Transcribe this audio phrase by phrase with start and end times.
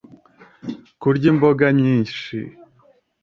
[1.01, 2.37] Kurya imboga nyinshi.